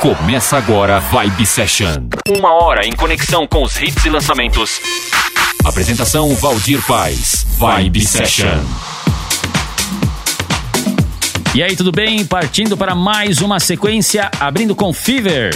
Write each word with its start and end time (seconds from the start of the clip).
Começa 0.00 0.56
agora 0.56 0.98
Vibe 0.98 1.44
Session. 1.44 2.08
Uma 2.26 2.54
hora 2.54 2.86
em 2.86 2.92
conexão 2.92 3.46
com 3.46 3.62
os 3.62 3.76
hits 3.78 4.02
e 4.06 4.08
lançamentos. 4.08 4.80
Apresentação 5.62 6.34
Valdir 6.36 6.80
Paz. 6.86 7.46
Vibe 7.58 8.00
Session. 8.00 8.64
E 11.54 11.62
aí, 11.62 11.76
tudo 11.76 11.92
bem? 11.92 12.24
Partindo 12.24 12.78
para 12.78 12.94
mais 12.94 13.42
uma 13.42 13.60
sequência, 13.60 14.30
abrindo 14.40 14.74
com 14.74 14.90
Fever. 14.90 15.54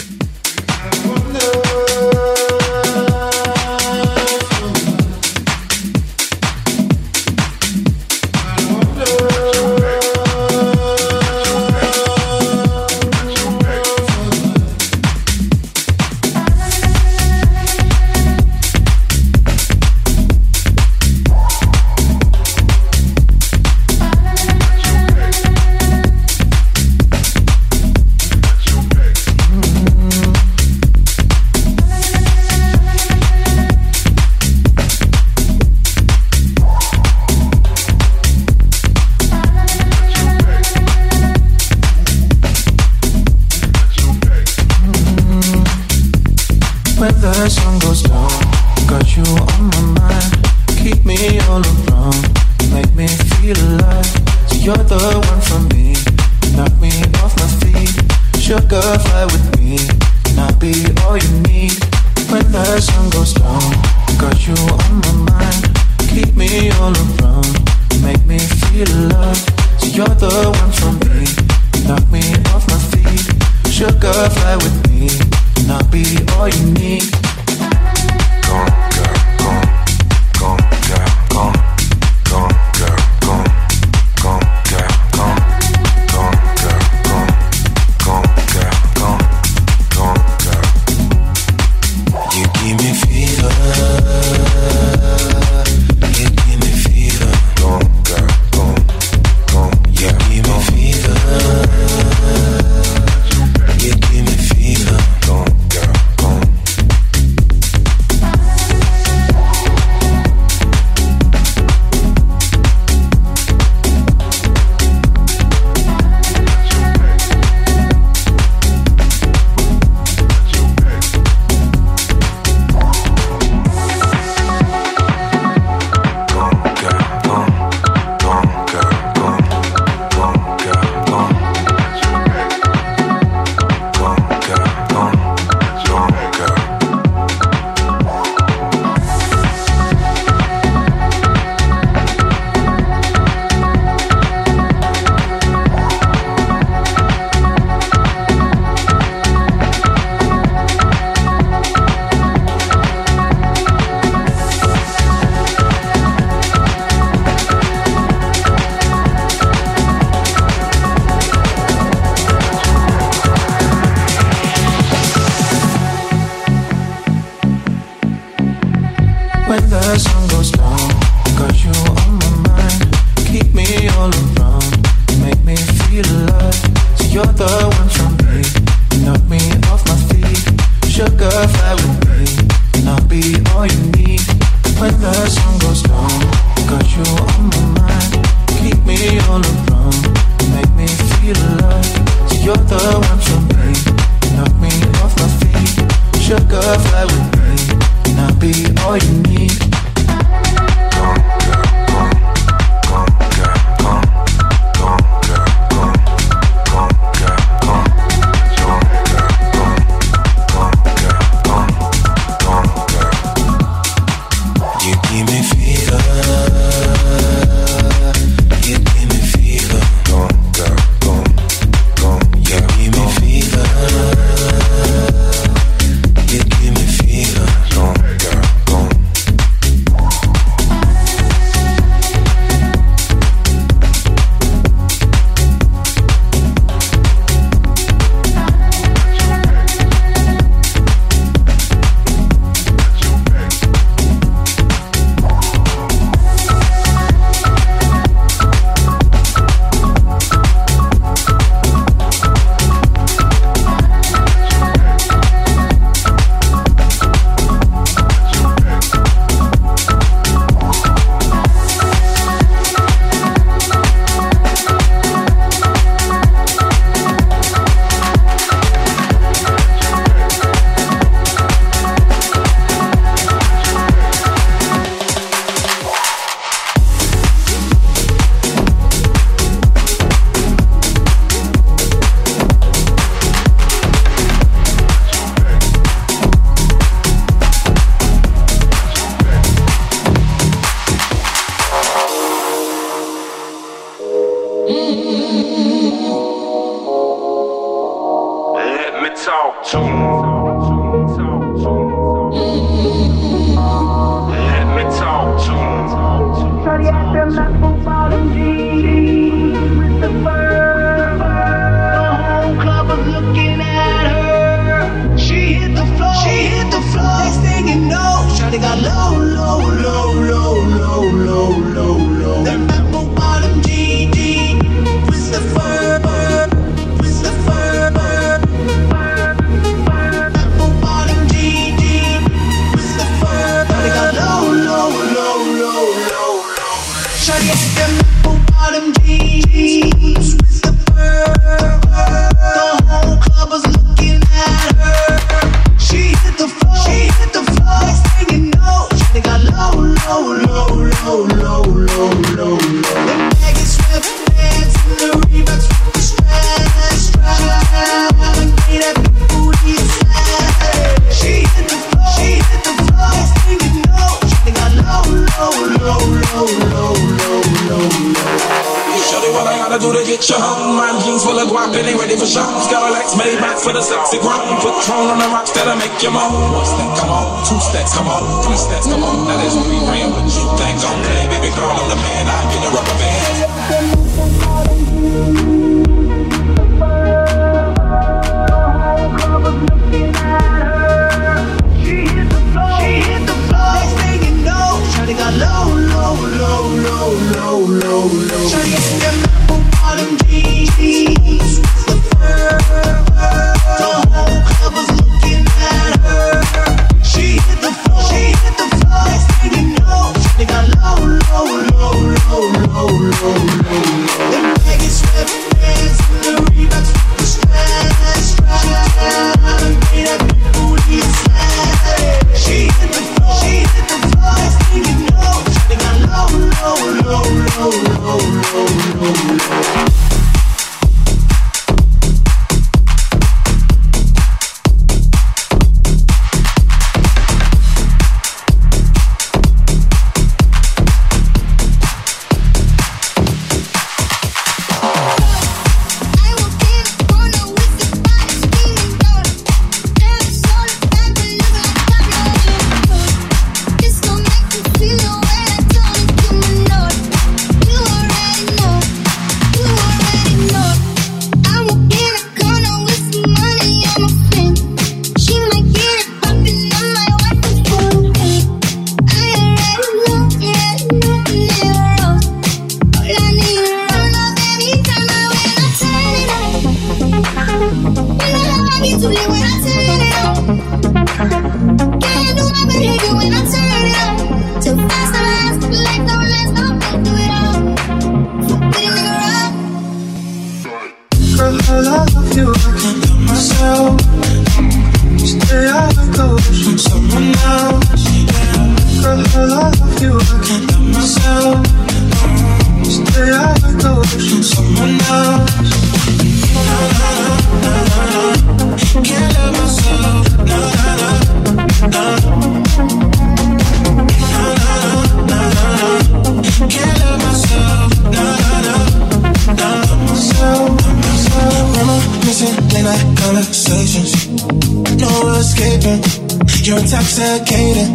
You're 526.64 526.78
intoxicating. 526.78 527.92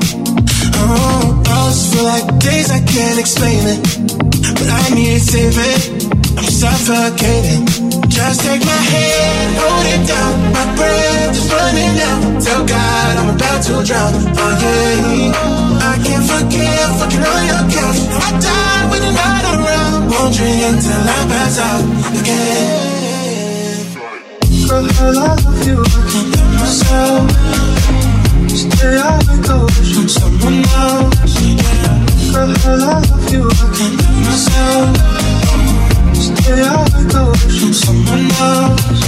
Oh, 0.77 1.41
those 1.43 1.93
feel 1.93 2.05
like 2.05 2.27
days 2.39 2.69
I 2.71 2.79
can't 2.85 3.19
explain 3.19 3.61
it. 3.65 3.79
But 4.57 4.69
I 4.69 4.93
need 4.93 5.19
saving. 5.19 6.09
I'm 6.37 6.45
suffocating. 6.45 7.65
Just 8.09 8.41
take 8.41 8.63
my 8.65 8.81
hand, 8.93 9.49
hold 9.57 9.85
it 9.85 10.07
down. 10.07 10.33
My 10.53 10.65
breath 10.75 11.35
is 11.35 11.47
running 11.51 11.95
out. 12.09 12.41
Tell 12.43 12.65
God 12.65 13.17
I'm 13.17 13.35
about 13.35 13.59
to 13.63 13.83
drown. 13.83 14.13
Oh 14.37 14.53
yeah, 14.61 15.89
I 15.91 15.95
can't 16.05 16.25
forgive 16.29 16.91
fucking 16.99 17.25
on 17.33 17.43
your 17.51 17.63
couch. 17.73 17.99
I 18.11 18.29
die 18.39 18.83
when 18.91 19.01
you're 19.03 19.17
not 19.17 19.43
around. 19.55 20.11
Wondering 20.11 20.61
until 20.69 21.03
I 21.07 21.19
pass 21.31 21.59
out 21.59 21.83
again. 22.19 22.98
I 24.71 24.73
love 24.81 25.67
you, 25.67 25.81
I 25.81 25.85
can't 26.11 26.35
help 26.35 26.51
myself. 26.53 27.25
Stay 28.49 28.97
out 28.97 29.27
and 29.27 29.43
go 29.43 29.67
from 29.67 30.07
someone 30.07 30.63
else. 30.77 31.35
I 32.35 32.43
love 32.75 33.33
you, 33.33 33.49
I 33.49 33.51
can't 33.75 33.99
help 33.99 34.15
myself. 34.25 34.89
Stay 36.15 36.61
out 36.61 36.93
and 36.93 37.09
go 37.11 37.33
from 37.33 37.73
someone 37.73 38.31
else. 38.39 38.99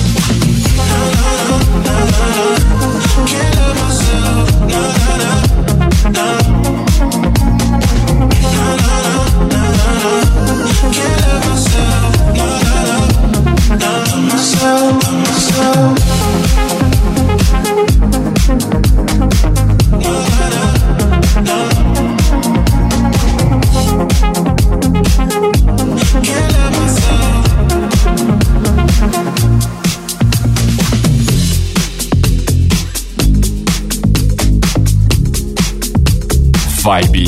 Vibe, 36.92 37.24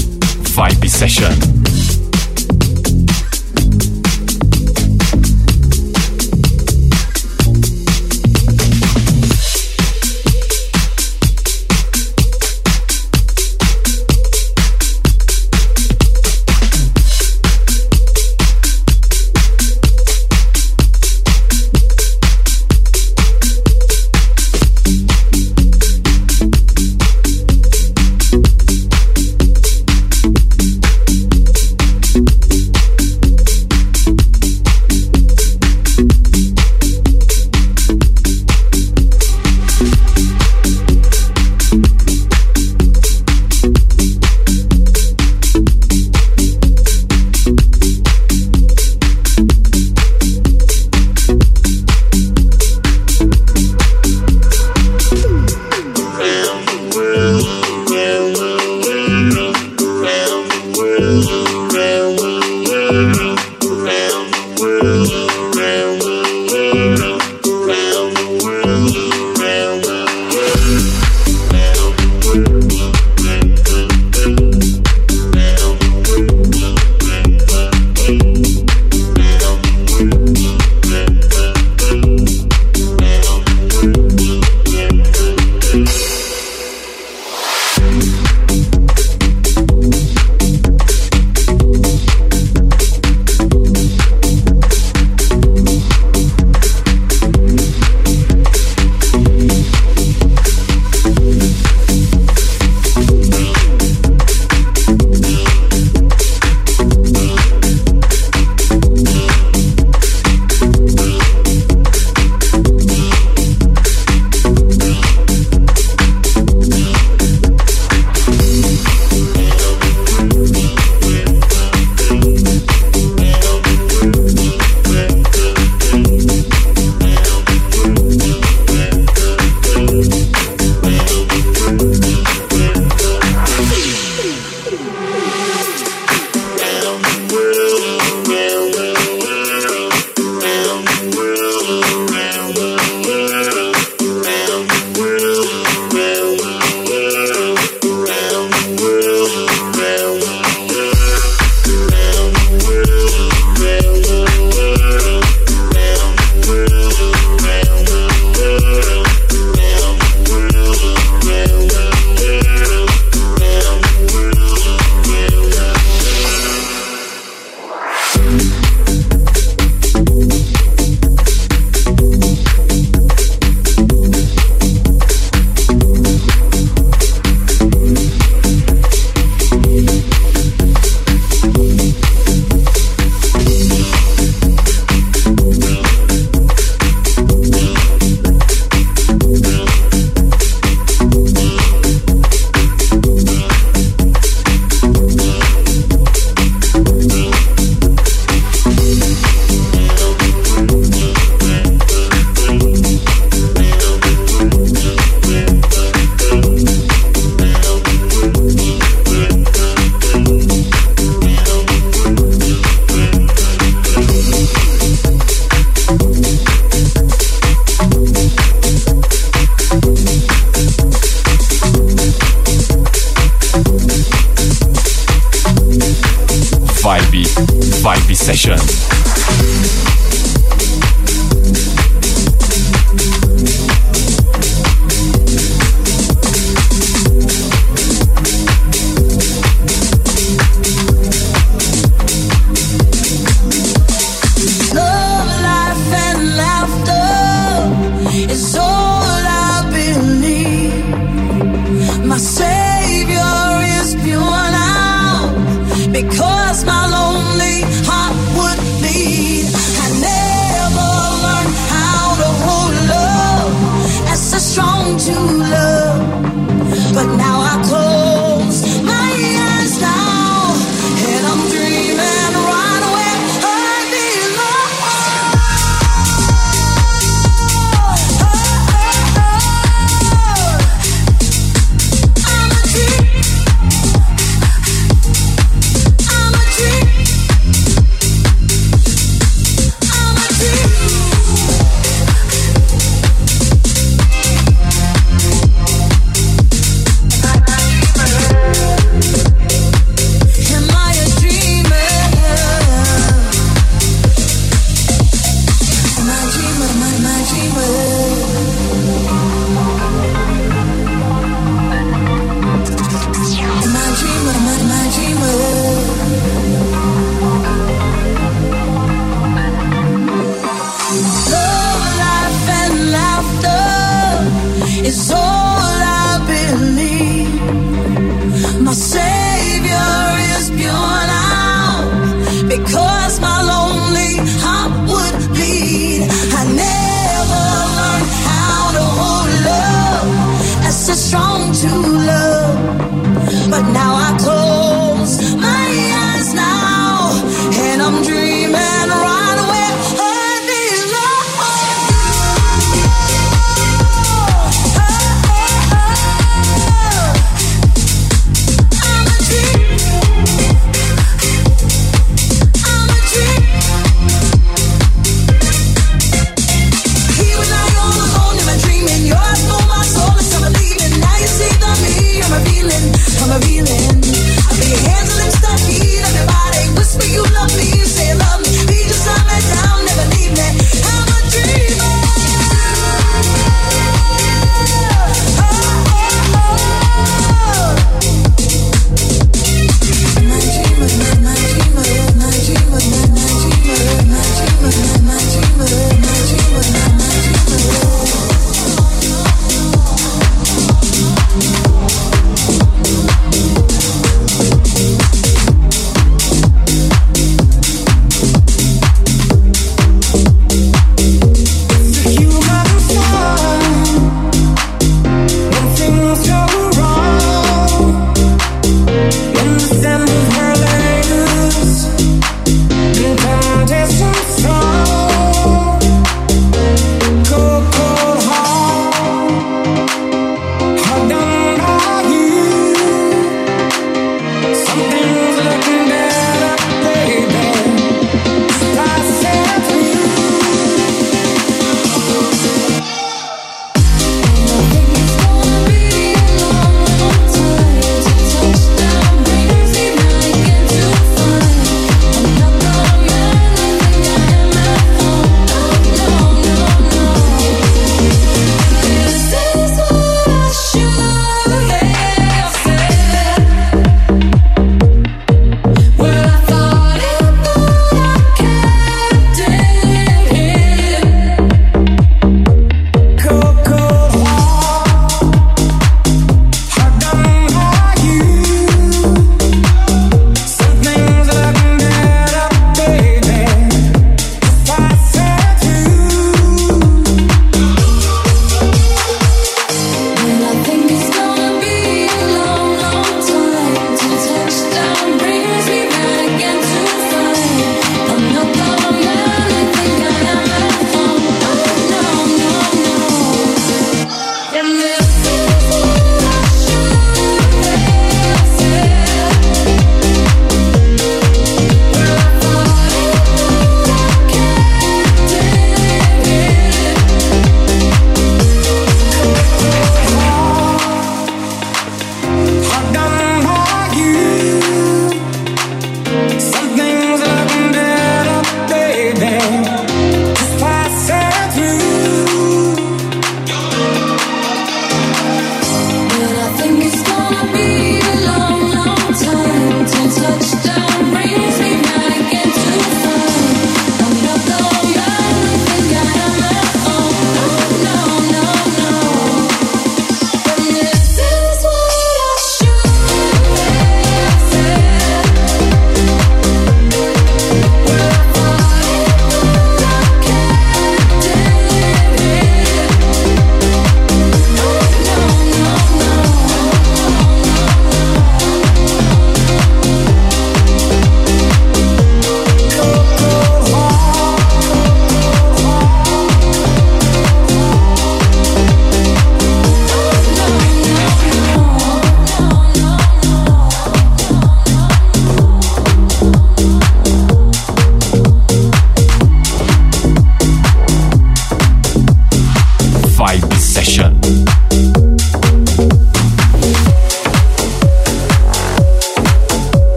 Vibe 0.58 0.89
Session. 0.89 1.62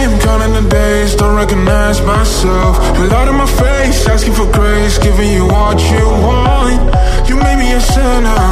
The 0.00 0.18
counting 0.24 0.54
the 0.54 0.66
days, 0.70 1.14
don't 1.14 1.36
recognize 1.36 2.00
myself. 2.00 2.80
You 2.96 3.04
lied 3.12 3.28
in 3.28 3.34
my 3.36 3.44
face, 3.44 4.08
asking 4.08 4.32
for 4.32 4.50
grace, 4.50 4.96
giving 4.96 5.30
you 5.30 5.44
what 5.44 5.76
you 5.92 6.04
want. 6.24 6.80
You 7.28 7.36
made 7.36 7.58
me 7.60 7.68
a 7.72 7.80
sinner, 7.80 8.48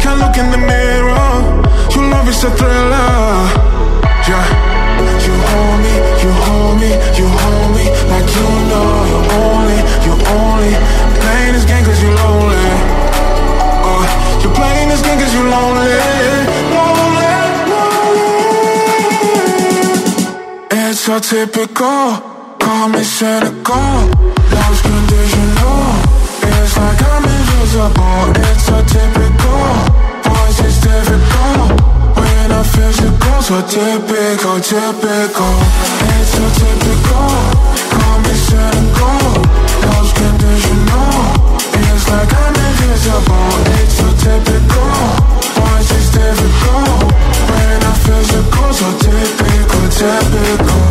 can't 0.00 0.18
look 0.18 0.36
in 0.40 0.48
the 0.50 0.56
mirror. 0.56 1.28
Your 1.92 2.08
love 2.08 2.26
is 2.32 2.42
a 2.42 2.50
thriller, 2.56 3.12
yeah. 4.24 4.48
You 5.28 5.34
hold 5.52 5.78
me, 5.84 5.94
you 6.24 6.32
hold 6.48 6.74
me, 6.80 6.90
you 7.20 7.26
hold 7.36 7.68
me 7.76 7.84
like 8.08 8.28
you 8.32 8.48
know 8.72 8.88
you're 9.12 9.28
only, 9.44 9.78
you're 10.08 10.22
only 10.40 10.72
playing 11.20 11.52
this 11.52 11.66
game 11.68 11.84
cause 11.84 12.00
you're 12.00 12.16
lonely. 12.16 12.64
Uh, 13.84 14.04
you're 14.40 14.56
playing 14.56 14.88
this 14.88 15.02
game 15.04 15.18
cause 15.20 15.34
you're 15.36 15.50
lonely, 15.52 15.92
lonely, 16.72 17.17
so 21.08 21.18
typical, 21.20 22.20
call 22.60 22.88
me 22.90 23.02
cynical, 23.02 24.12
lost 24.52 24.82
conditional. 24.84 26.04
It's 26.44 26.76
like 26.76 27.00
I'm 27.00 27.24
invisible. 27.24 28.28
It's 28.36 28.66
so 28.68 28.76
typical, 28.84 29.64
voice 30.28 30.60
is 30.68 30.76
difficult. 30.84 31.80
When 32.12 32.52
I 32.52 32.62
physical, 32.62 33.40
so 33.40 33.56
typical, 33.64 34.60
typical. 34.60 35.56
It's 36.12 36.28
so 36.36 36.44
typical, 36.60 37.32
call 37.88 38.16
me 38.20 38.34
cynical, 38.44 39.48
lost 39.88 40.12
conditional. 40.12 41.08
It's 41.88 42.04
like 42.12 42.32
I'm 42.36 42.52
invisible. 42.68 43.48
It's 43.80 43.96
so 43.96 44.08
typical, 44.12 44.92
voice 45.56 45.90
is 45.90 46.10
difficult. 46.12 47.27
When 48.08 48.16
I 48.16 48.22
physical, 48.22 48.72
so 48.72 48.88
typical, 48.98 49.88
typical. 49.90 50.88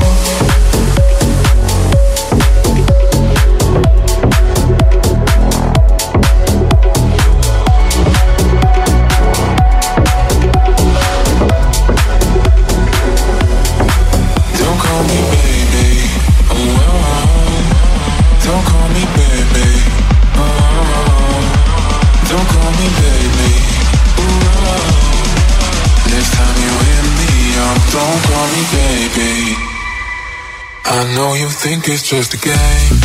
Think 31.68 31.90
it's 31.90 32.10
just 32.10 32.34
a 32.34 32.38
game. 32.38 32.96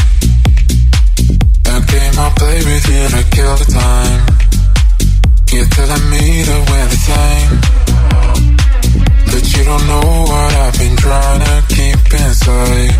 A 1.66 1.78
game 1.82 2.16
I 2.26 2.28
play 2.38 2.58
with 2.62 2.86
you 2.94 3.02
to 3.14 3.22
kill 3.34 3.56
the 3.58 3.68
time. 3.74 4.22
You're 5.50 5.66
telling 5.66 6.06
me 6.14 6.46
that 6.46 6.62
we're 6.70 6.88
the 6.94 7.00
same. 7.10 7.50
But 9.26 9.42
you 9.52 9.62
don't 9.66 9.84
know 9.90 10.06
what 10.30 10.52
I've 10.62 10.78
been 10.78 10.96
trying 10.96 11.42
to 11.42 11.54
keep 11.74 12.06
inside. 12.22 12.94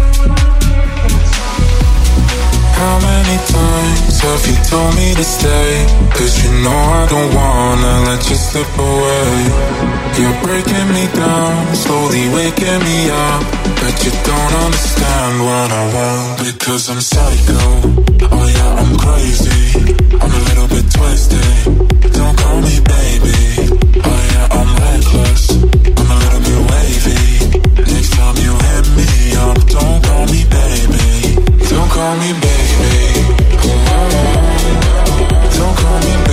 How 2.79 2.95
many 3.07 3.39
times 3.55 4.19
have 4.27 4.43
you 4.51 4.59
told 4.67 4.93
me 4.97 5.15
to 5.15 5.23
stay? 5.23 5.87
Cause 6.11 6.43
you 6.43 6.51
know 6.65 6.81
I 7.01 7.07
don't 7.07 7.31
wanna 7.39 7.95
let 8.11 8.21
you 8.29 8.35
slip 8.35 8.73
away. 8.91 9.92
You're 10.19 10.39
breaking 10.45 10.89
me 10.93 11.05
down, 11.15 11.75
slowly 11.75 12.29
waking 12.37 12.81
me 12.85 13.11
up. 13.11 13.43
But 13.81 13.95
you 14.05 14.13
don't 14.29 14.53
understand 14.65 15.35
what 15.47 15.69
I 15.73 15.85
want. 15.95 16.39
Because 16.45 16.91
I'm 16.91 17.01
psycho. 17.01 17.63
Oh 18.31 18.47
yeah, 18.57 18.81
I'm 18.81 18.93
crazy. 18.99 19.63
I'm 20.21 20.31
a 20.31 20.43
little 20.49 20.69
bit 20.69 20.87
twisted. 20.93 22.13
Don't 22.13 22.37
call 22.39 22.61
me 22.61 22.77
baby. 22.95 23.41
Oh 24.05 24.21
yeah, 24.33 24.59
I'm 24.59 24.71
reckless. 24.85 25.43
I'm 25.99 26.09
a 26.15 26.17
little 26.23 26.43
bit 26.47 26.61
wavy. 26.71 27.25
Next 27.93 28.11
time 28.13 28.37
you 28.45 28.53
hit 28.69 28.87
me 28.99 29.11
up, 29.47 29.59
don't 29.75 30.01
call 30.07 30.25
me 30.35 30.41
baby. 30.59 31.09
Don't 31.73 31.91
call 31.91 32.15
me 32.23 32.31
baby. 32.47 32.97
Oh, 33.65 34.09
don't 35.57 35.77
call 35.83 35.99
me 35.99 36.15
baby. 36.27 36.32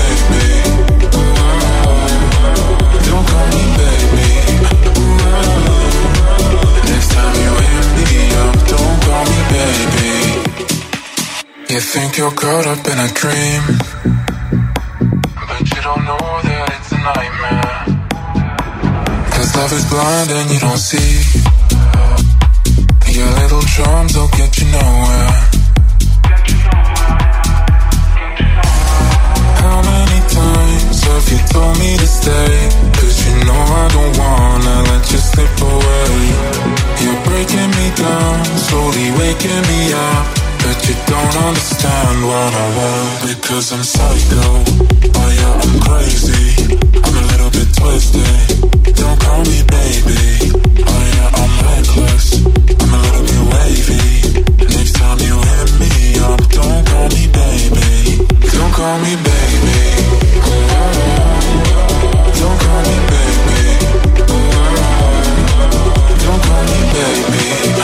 You 11.70 11.80
think 11.80 12.18
you're 12.18 12.32
caught 12.32 12.66
up 12.66 12.82
in 12.82 12.98
a 12.98 13.08
dream, 13.14 13.62
but 15.38 15.62
you 15.70 15.82
don't 15.86 16.02
know 16.02 16.18
that 16.42 16.66
it's 16.74 16.90
a 16.90 16.98
nightmare. 16.98 17.78
Cause 19.30 19.54
love 19.54 19.72
is 19.78 19.86
blind 19.86 20.32
and 20.34 20.50
you 20.50 20.58
don't 20.66 20.82
see. 20.82 21.14
Your 23.14 23.30
little 23.38 23.62
charms 23.70 24.18
don't 24.18 24.34
get 24.34 24.50
you 24.58 24.66
nowhere. 24.74 25.30
How 29.62 29.78
many 29.86 30.20
times 30.26 31.06
have 31.06 31.28
you 31.30 31.42
told 31.54 31.78
me 31.78 32.02
to 32.02 32.08
stay? 32.10 32.66
Cause 32.98 33.18
you 33.30 33.46
know 33.46 33.62
I 33.62 33.86
don't 33.94 34.18
wanna 34.18 34.90
let 34.90 35.06
you 35.14 35.22
slip 35.22 35.54
away. 35.62 36.18
You're 36.98 37.22
breaking 37.30 37.70
me 37.78 37.94
down, 37.94 38.42
slowly 38.58 39.14
waking 39.22 39.62
me 39.70 39.94
up. 39.94 40.39
But 40.70 40.88
you 40.88 40.94
don't 41.08 41.36
understand 41.50 42.18
what 42.30 42.54
I 42.54 42.68
want 42.78 43.26
Because 43.26 43.74
I'm 43.74 43.82
psycho. 43.82 44.46
Oh 45.18 45.30
yeah, 45.34 45.66
I'm 45.66 45.76
crazy. 45.82 46.78
I'm 46.94 47.16
a 47.18 47.24
little 47.32 47.50
bit 47.50 47.70
twisted. 47.74 48.94
Don't 48.94 49.18
call 49.20 49.42
me 49.50 49.66
baby. 49.66 50.54
Oh 50.86 51.02
yeah, 51.10 51.42
I'm 51.42 51.54
reckless. 51.66 52.46
I'm 52.86 52.92
a 52.94 53.00
little 53.02 53.26
bit 53.26 53.44
wavy. 53.50 54.06
Next 54.78 54.94
time 54.94 55.18
you 55.26 55.42
hit 55.42 55.70
me 55.82 56.22
up 56.30 56.38
Don't 56.54 56.86
call 56.86 57.08
me 57.18 57.26
baby. 57.34 57.90
Don't 58.54 58.72
call 58.78 58.98
me 59.02 59.14
baby. 59.26 59.80
Don't 62.38 62.58
call 62.62 62.82
me 62.86 62.98
baby. 63.10 63.62
Don't 66.22 66.42
call 66.46 66.64
me 66.70 66.80
baby. 66.94 67.79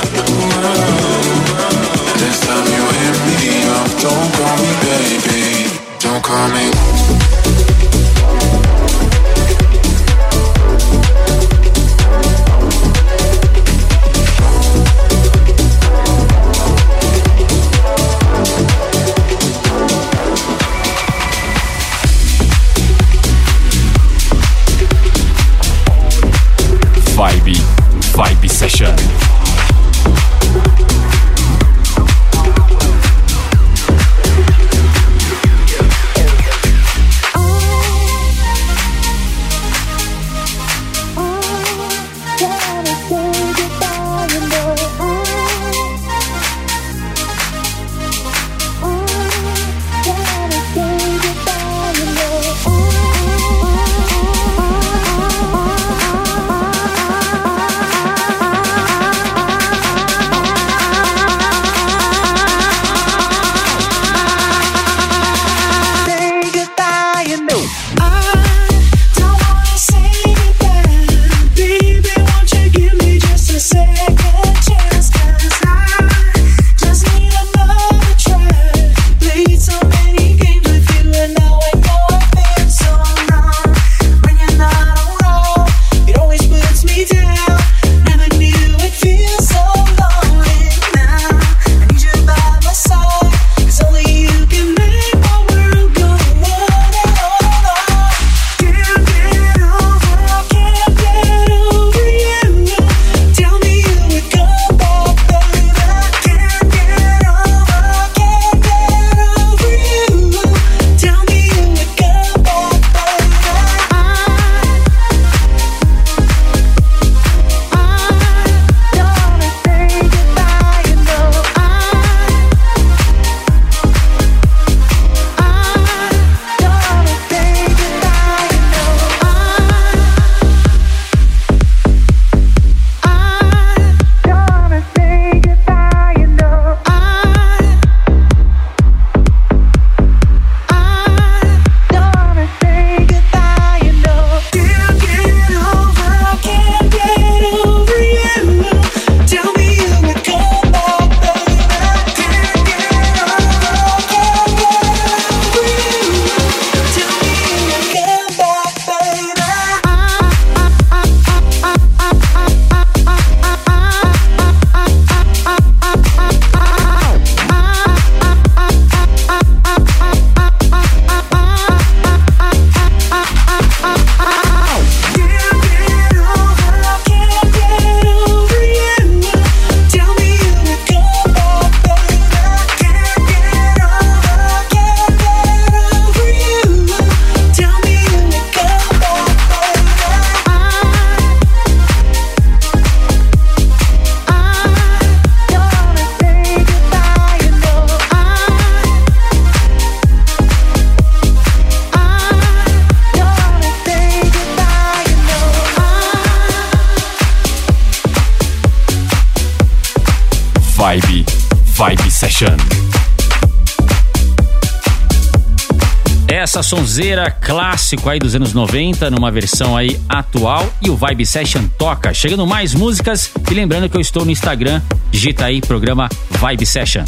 clássico 217.85 218.09
aí 218.09 218.17
dos 218.17 218.33
anos 218.33 218.51
90, 218.51 219.11
numa 219.11 219.29
versão 219.29 219.77
aí 219.77 219.99
atual, 220.09 220.67
e 220.81 220.89
o 220.89 220.95
Vibe 220.95 221.23
Session 221.23 221.67
toca. 221.77 222.11
Chegando 222.15 222.47
mais 222.47 222.73
músicas, 222.73 223.29
e 223.49 223.53
lembrando 223.53 223.87
que 223.87 223.95
eu 223.95 224.01
estou 224.01 224.25
no 224.25 224.31
Instagram, 224.31 224.81
digita 225.11 225.45
aí 225.45 225.61
programa 225.61 226.09
Vibe 226.31 226.65
Session. 226.65 227.03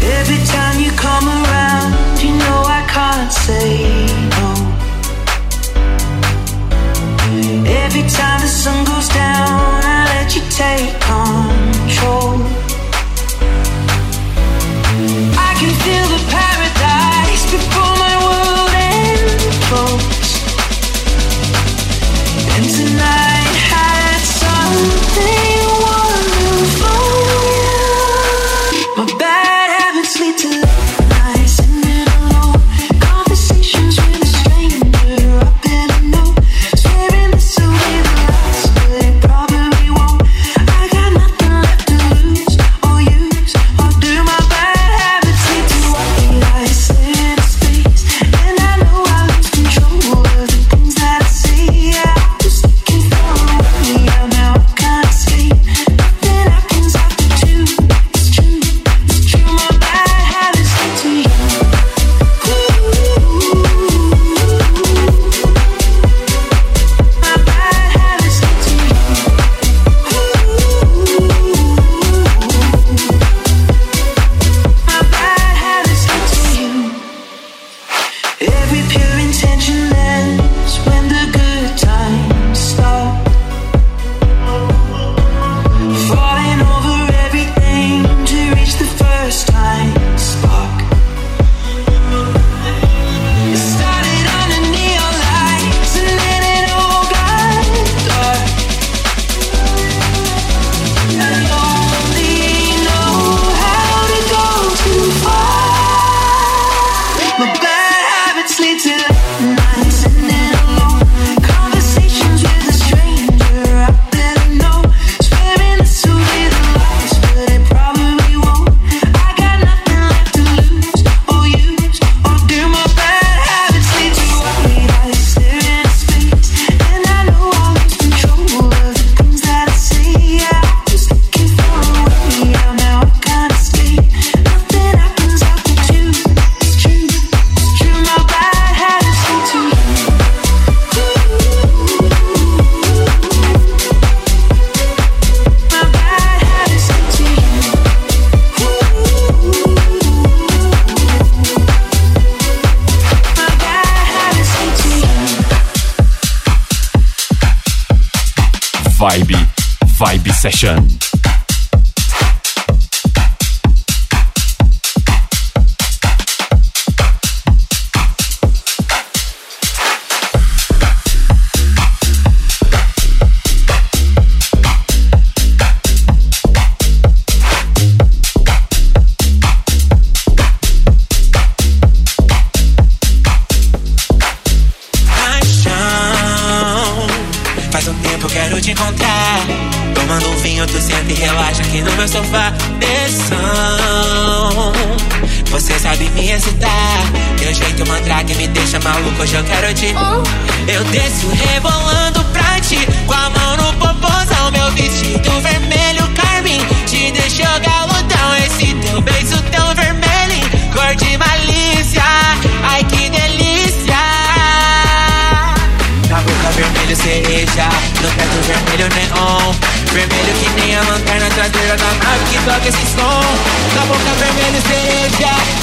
Every 0.00 0.38
time 0.46 0.82
you 0.82 0.90
come 0.96 1.28
around, 1.28 1.94
you 2.22 2.30
know 2.30 2.64
I 2.64 2.86
can't 2.88 3.30
say 3.30 4.06
no. 4.32 4.72
Every 7.68 8.04
time 8.08 8.40
the 8.40 8.48
sun 8.48 8.84
goes 8.84 9.08
down, 9.08 9.84
I 9.84 10.06
let 10.14 10.34
you 10.34 10.42
take 10.48 10.90
control. 11.00 12.61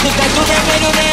Tú 0.02 0.08
te 0.08 1.09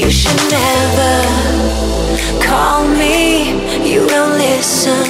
You 0.00 0.10
should 0.10 0.42
never 0.50 1.16
call 2.40 2.88
me. 2.88 3.52
You 3.84 4.08
don't 4.08 4.38
listen. 4.38 5.04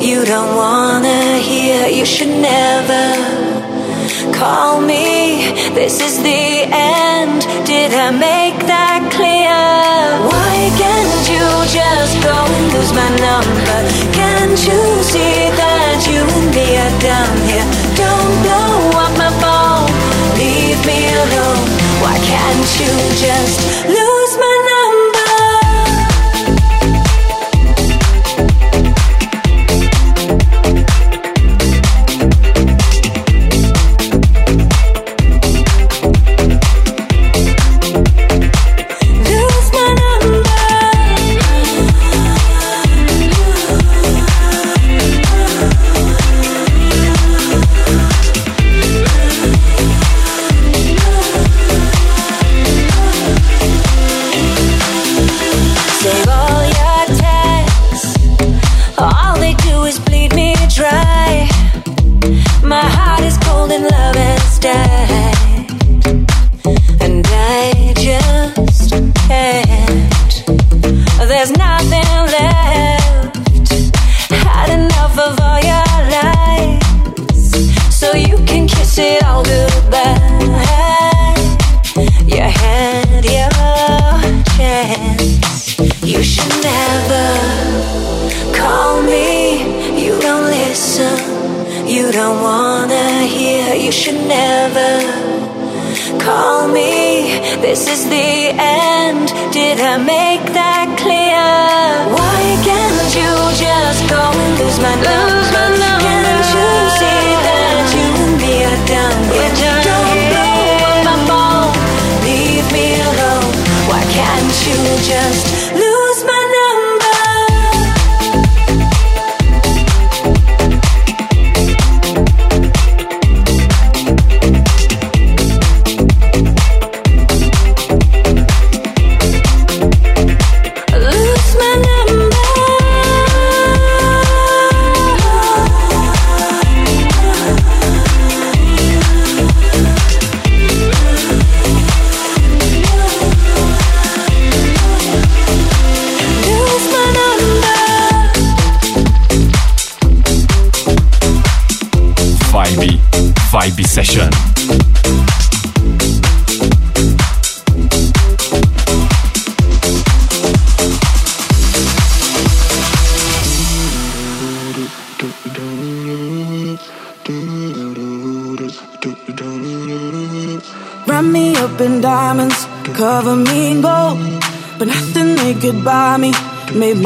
You 0.00 0.24
don't 0.24 0.56
wanna 0.56 1.38
hear. 1.38 1.86
You 1.86 2.04
should 2.04 2.34
never 2.54 3.04
call 4.34 4.80
me. 4.80 5.54
This 5.78 6.00
is 6.00 6.16
the 6.24 6.66
end. 6.66 7.40
Did 7.64 7.94
I 7.94 8.10
make 8.10 8.58
that 8.66 9.02
clear? 9.16 9.62
Why 10.30 10.56
can't 10.82 11.24
you 11.30 11.46
just 11.70 12.14
go 12.26 12.36
and 12.56 12.66
lose 12.74 12.92
my 13.00 13.10
number? 13.28 13.78
Can't 14.10 14.58
you 14.68 14.82
see 15.12 15.38
that 15.62 15.98
you 16.10 16.22
and 16.36 16.48
me 16.50 16.68
are 16.84 16.96
done 16.98 17.36
here? 17.46 17.68
Don't 17.94 18.34
blow 18.42 19.06
up 19.06 19.12
my 19.22 19.30
phone. 19.38 19.86
Leave 20.34 20.82
me 20.84 21.14
alone. 21.14 21.62
Why 22.02 22.18
can't 22.18 22.70
you 22.80 22.92
just? 23.22 23.95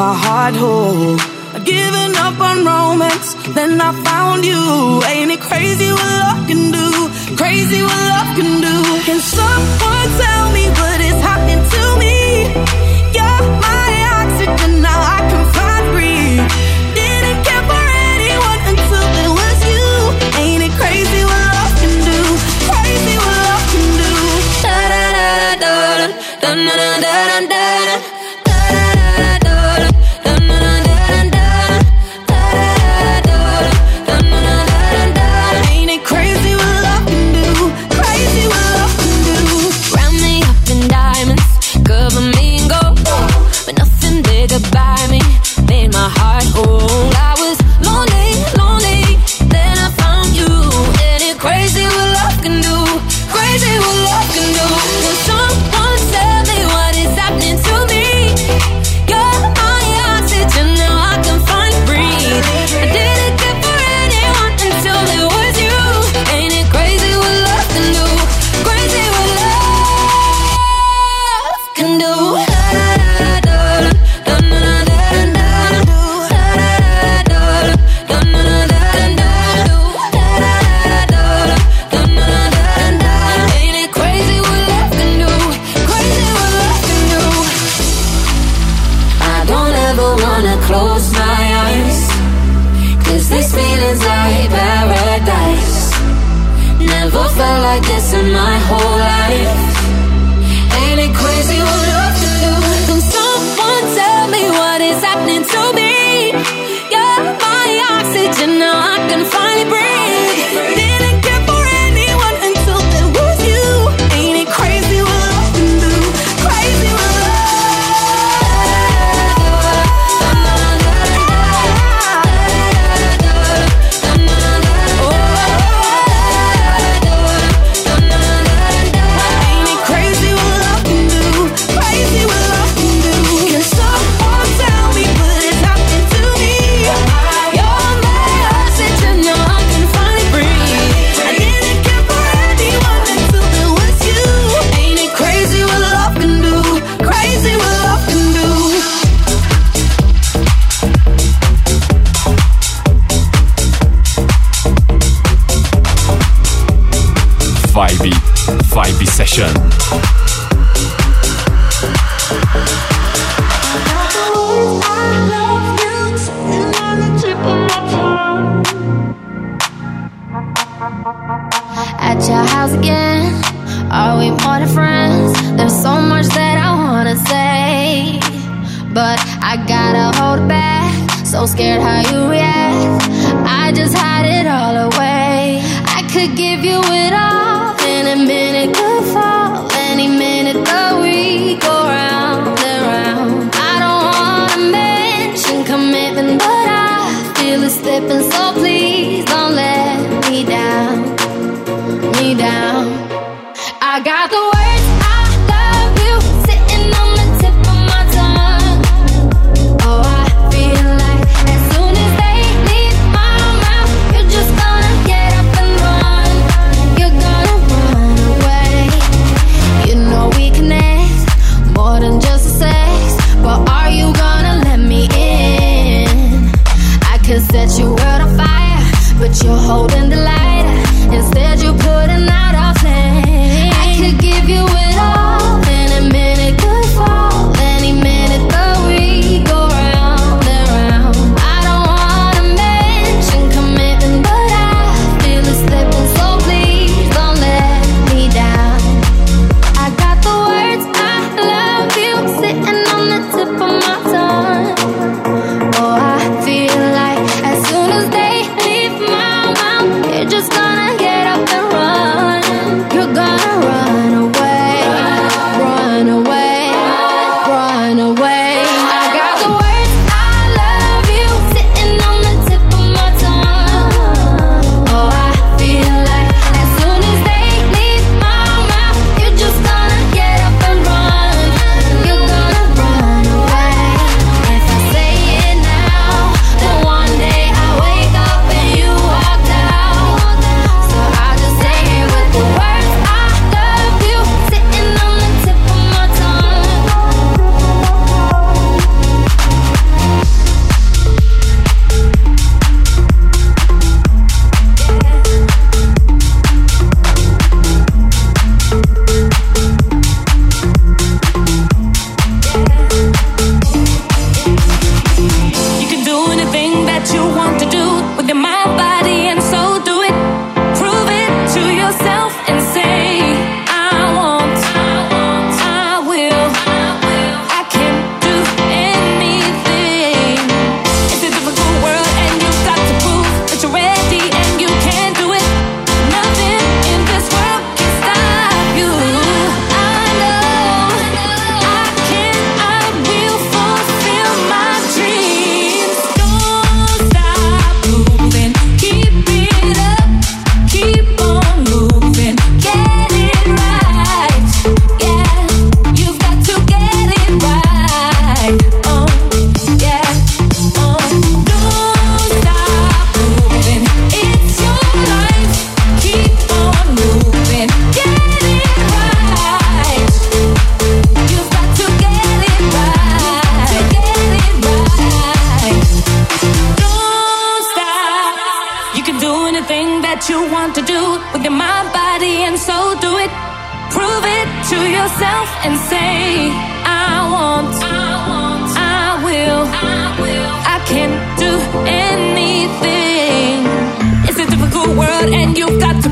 my 0.01 0.15
heart 0.25 0.55
whole. 0.63 1.17
I'd 1.55 1.65
given 1.67 2.13
up 2.27 2.39
on 2.49 2.57
romance, 2.71 3.29
then 3.57 3.73
I 3.89 3.91
found 4.09 4.41
you. 4.51 4.63
Ain't 5.13 5.31
it 5.37 5.43
crazy 5.49 5.89
what 5.97 6.11
love 6.23 6.41
can 6.51 6.65
do? 6.79 6.89
Crazy 7.41 7.81
what 7.89 8.03
love 8.13 8.31
can 8.39 8.53
do. 8.69 8.77
Can 9.07 9.21
someone 9.37 10.09
tell 10.23 10.47
me? 10.57 10.60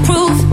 You've 0.08 0.47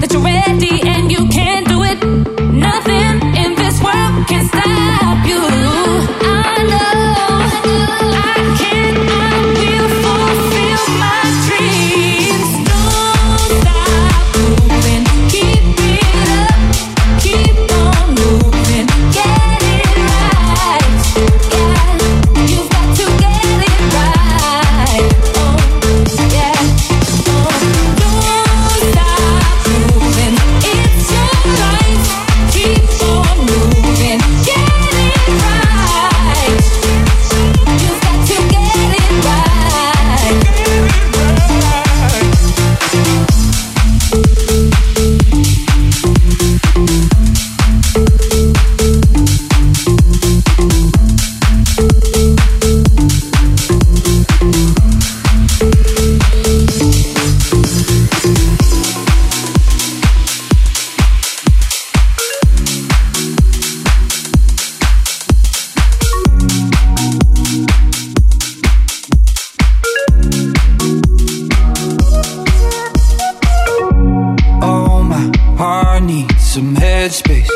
headspace. 77.05 77.49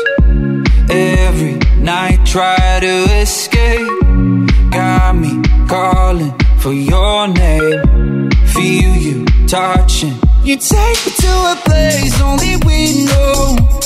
Every 0.90 1.54
night 1.82 2.24
try 2.24 2.78
to 2.80 2.96
escape. 3.20 3.88
Got 4.70 5.16
me 5.16 5.42
calling 5.66 6.32
for 6.58 6.72
your 6.72 7.26
name. 7.28 8.30
Feel 8.54 8.96
you 8.96 9.24
touching. 9.48 10.14
You 10.44 10.56
take 10.56 10.98
me 11.04 11.12
to 11.24 11.32
a 11.52 11.56
place 11.64 12.20
only 12.20 12.56
we 12.64 13.04
know 13.06 13.79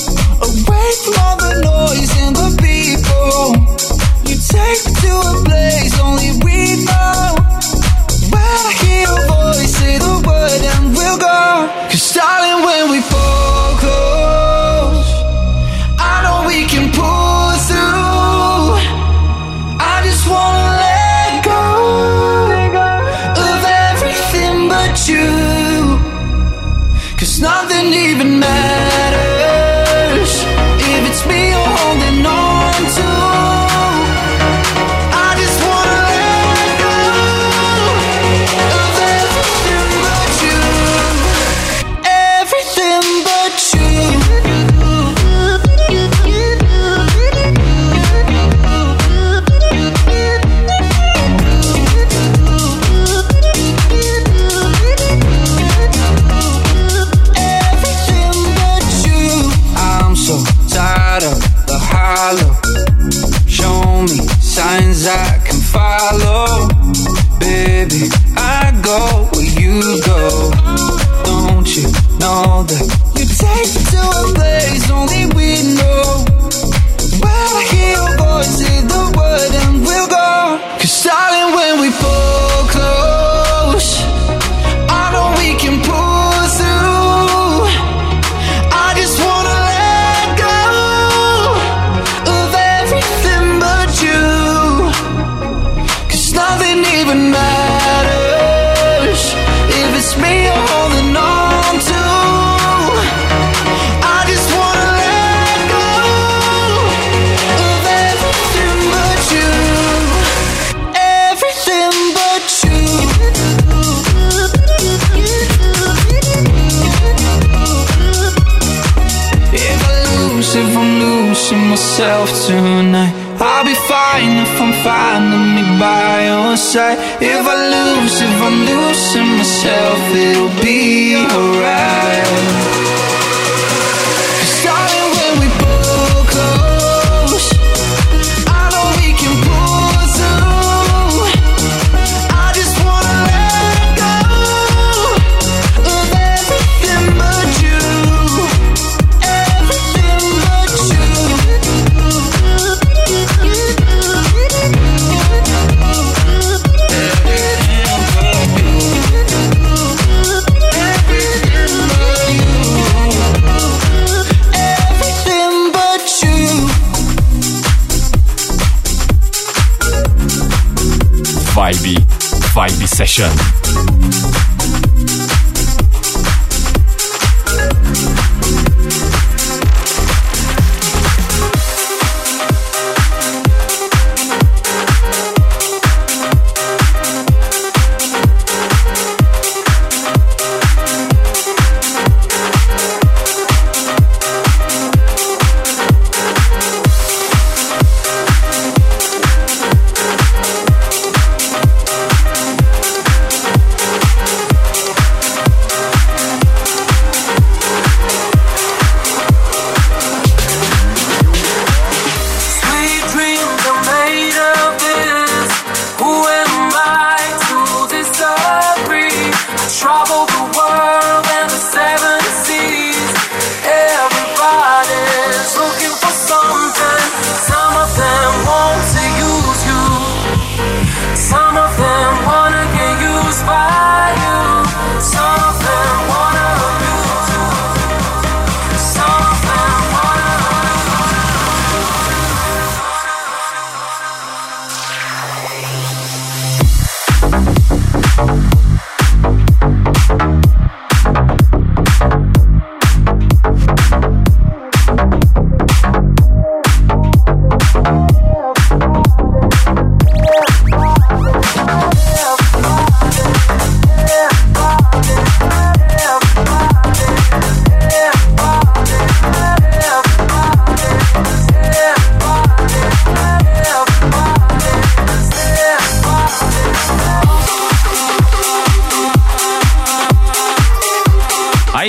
you 130.25 130.64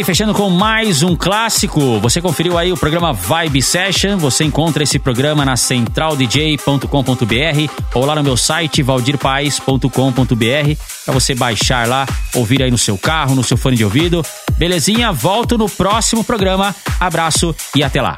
fechando 0.05 0.35
com 0.35 0.51
mais 0.51 1.01
um 1.01 1.15
clássico. 1.15 1.99
Você 1.99 2.21
conferiu 2.21 2.59
aí 2.59 2.71
o 2.71 2.77
programa 2.77 3.11
Vibe 3.11 3.59
Session. 3.59 4.17
Você 4.17 4.43
encontra 4.43 4.83
esse 4.83 4.99
programa 4.99 5.43
na 5.43 5.57
centraldj.com.br 5.57 7.71
ou 7.95 8.05
lá 8.05 8.13
no 8.13 8.23
meu 8.23 8.37
site 8.37 8.83
valdirpaes.com.br 8.83 9.89
para 11.03 11.13
você 11.13 11.33
baixar 11.33 11.87
lá, 11.87 12.05
ouvir 12.35 12.61
aí 12.61 12.69
no 12.69 12.77
seu 12.77 12.99
carro, 12.99 13.33
no 13.33 13.43
seu 13.43 13.57
fone 13.57 13.75
de 13.75 13.83
ouvido. 13.83 14.23
Belezinha? 14.57 15.11
Volto 15.11 15.57
no 15.57 15.67
próximo 15.67 16.23
programa. 16.23 16.75
Abraço 16.99 17.55
e 17.75 17.83
até 17.83 17.99
lá. 17.99 18.15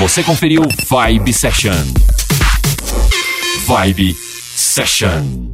Você 0.00 0.24
conferiu 0.24 0.62
Vibe 0.90 1.32
Session. 1.32 1.76
Vibe 3.66 4.16
Session. 4.56 5.47